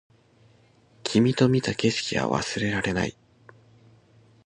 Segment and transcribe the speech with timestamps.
[1.03, 3.15] 君と見た景色は忘れられない